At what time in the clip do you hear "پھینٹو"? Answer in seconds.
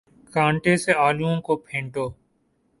1.57-2.07